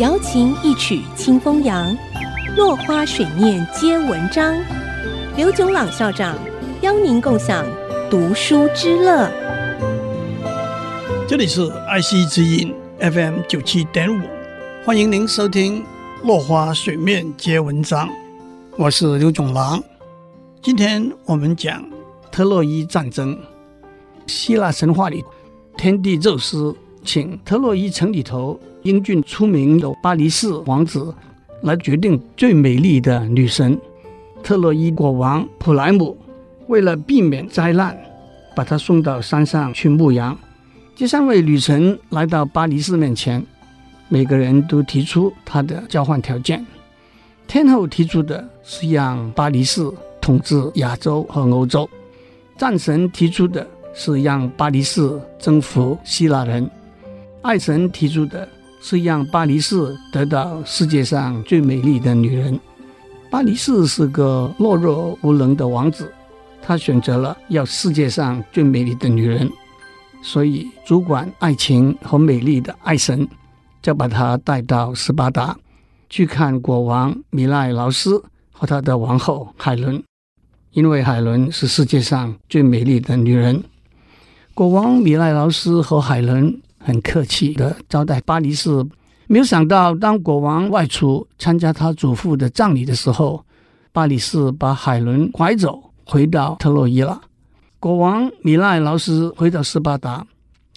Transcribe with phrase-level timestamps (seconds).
[0.00, 1.96] 瑶琴一曲清风扬，
[2.56, 4.52] 落花水面皆文章。
[5.36, 6.36] 刘炯朗校长
[6.80, 7.64] 邀您共享
[8.10, 9.30] 读书之乐。
[11.28, 14.24] 这里是爱惜之音 FM 九七点五，
[14.84, 15.80] 欢迎您收听
[16.24, 18.08] 《落花水面皆文章》，
[18.76, 19.80] 我是刘炯朗。
[20.60, 21.88] 今天我们讲
[22.32, 23.38] 特洛伊战争。
[24.26, 25.24] 希腊神话里，
[25.76, 31.14] 天地宙斯请特洛伊城里头英俊出名的巴黎士王子
[31.62, 33.78] 来决定最美丽的女神。
[34.42, 36.16] 特洛伊国王普莱姆
[36.66, 37.96] 为了避免灾难，
[38.56, 40.36] 把她送到山上去牧羊。
[40.96, 43.44] 这三位女神来到巴黎士面前，
[44.08, 46.64] 每个人都提出他的交换条件。
[47.46, 49.88] 天后提出的是让巴黎士
[50.20, 51.88] 统治亚洲和欧洲，
[52.56, 53.66] 战神提出的。
[53.96, 56.68] 是让巴黎士征服希腊人，
[57.44, 58.48] 爱神提出的
[58.80, 62.58] 是让巴黎市得到世界上最美丽的女人。
[63.28, 66.10] 巴黎市是个懦弱无能的王子，
[66.62, 69.50] 他选择了要世界上最美丽的女人，
[70.22, 73.28] 所以主管爱情和美丽的爱神
[73.82, 75.54] 就把他带到斯巴达
[76.08, 80.02] 去看国王米赖劳斯和他的王后海伦，
[80.72, 83.62] 因为海伦是世界上最美丽的女人。
[84.54, 88.68] 国王米赖劳斯和海伦很客气地招待巴黎市，
[89.26, 93.42] 没有想到，当国王外出参加他祖父的葬礼的时候，
[93.90, 97.22] 巴黎市把海伦拐走，回到特洛伊了。
[97.80, 100.26] 国王米赖劳斯回到斯巴达，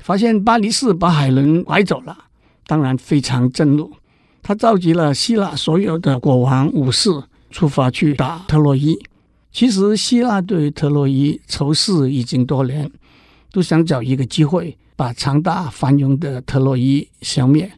[0.00, 2.16] 发现巴黎市把海伦拐走了，
[2.68, 3.92] 当然非常震怒。
[4.44, 7.10] 他召集了希腊所有的国王武士，
[7.50, 8.96] 出发去打特洛伊。
[9.50, 12.88] 其实，希腊对特洛伊仇视已经多年。
[13.52, 17.70] 都想找一个机会把强大繁荣的特洛伊消灭。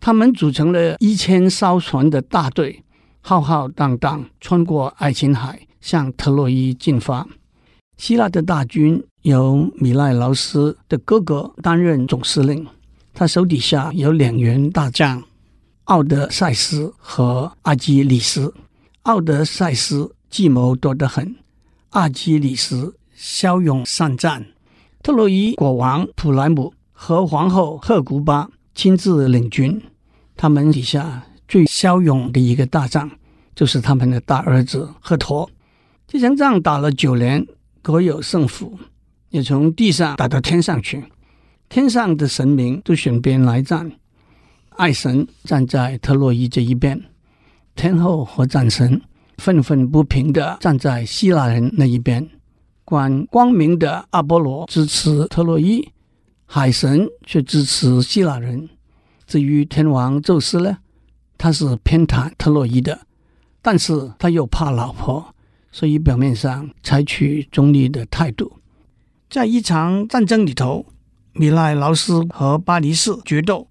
[0.00, 2.84] 他们组成了一千艘船的大队，
[3.20, 7.26] 浩浩荡荡穿过爱琴海，向特洛伊进发。
[7.96, 12.66] 希腊的大军由米赖劳斯的哥哥担任总司令，
[13.12, 15.22] 他手底下有两员大将
[15.84, 18.54] 奥德赛斯和阿基里斯。
[19.02, 21.36] 奥德赛斯计谋多得很，
[21.90, 24.46] 阿基里斯骁勇善战。
[25.06, 29.80] 特洛伊国王普莱姆和皇后赫古巴亲自领军，
[30.34, 33.08] 他们底下最骁勇的一个大将
[33.54, 35.48] 就是他们的大儿子赫陀。
[36.08, 37.46] 这场仗打了九年，
[37.82, 38.76] 各有胜负，
[39.30, 41.04] 也从地上打到天上去。
[41.68, 43.88] 天上的神明都选边来战，
[44.70, 47.00] 爱神站在特洛伊这一边，
[47.76, 49.00] 天后和战神
[49.38, 52.28] 愤愤不平地站在希腊人那一边。
[52.86, 55.90] 管光明的阿波罗支持特洛伊，
[56.44, 58.68] 海神却支持希腊人。
[59.26, 60.78] 至于天王宙斯呢，
[61.36, 63.00] 他是偏袒特洛伊的，
[63.60, 65.34] 但是他又怕老婆，
[65.72, 68.52] 所以表面上采取中立的态度。
[69.28, 70.86] 在一场战争里头，
[71.32, 73.66] 米赖劳斯和巴黎士决斗，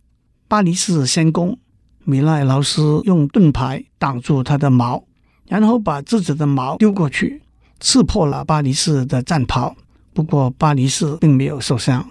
[0.50, 1.58] 巴黎士先攻，
[2.04, 5.06] 米赖劳斯用盾牌挡住他的矛，
[5.48, 7.44] 然后把自己的矛丢过去。
[7.80, 9.76] 刺破了巴黎士的战袍，
[10.14, 12.10] 不过巴黎士并没有受伤。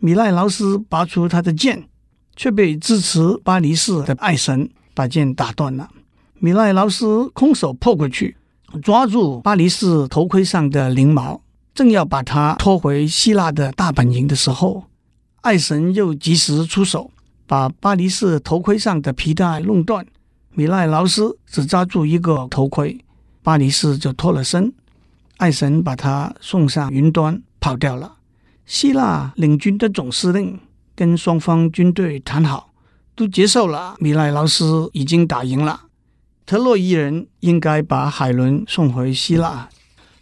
[0.00, 1.88] 米赖劳斯拔出他的剑，
[2.36, 5.88] 却被支持巴黎士的爱神把剑打断了。
[6.34, 8.36] 米赖劳斯空手破过去，
[8.82, 11.40] 抓住巴黎士头盔上的翎毛，
[11.74, 14.84] 正要把他拖回希腊的大本营的时候，
[15.40, 17.10] 爱神又及时出手，
[17.46, 20.06] 把巴黎士头盔上的皮带弄断。
[20.52, 22.98] 米赖劳斯只抓住一个头盔，
[23.42, 24.72] 巴黎士就脱了身。
[25.38, 28.16] 爱神把他送上云端跑掉了。
[28.66, 30.60] 希腊领军的总司令
[30.94, 32.70] 跟双方军队谈好，
[33.14, 33.94] 都接受了。
[33.98, 35.82] 米莱劳斯已经打赢了，
[36.44, 39.68] 特洛伊人应该把海伦送回希腊。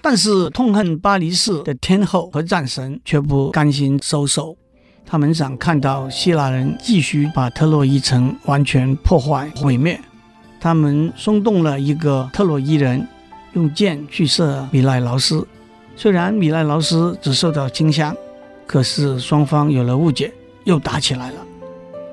[0.02, 4.56] 但是痛恨巴黎市的天后和战神却不甘心收手，
[5.04, 9.98] 他们想看到希腊人继续把特洛伊城完全破坏毁灭。
[10.60, 13.08] 他们松动了一个特洛伊人。
[13.56, 15.46] 用箭去射米赖劳斯，
[15.96, 18.14] 虽然米赖劳斯只受到轻伤，
[18.66, 20.30] 可是双方有了误解，
[20.64, 21.36] 又打起来了。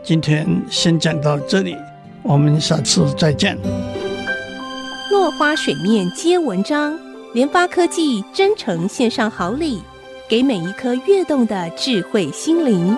[0.01, 1.75] 今天先讲到这里，
[2.21, 3.57] 我们下次再见。
[5.11, 6.97] 落花水面皆文章，
[7.33, 9.81] 联发科技真诚献上好礼，
[10.29, 12.95] 给每一颗跃动的智慧心灵。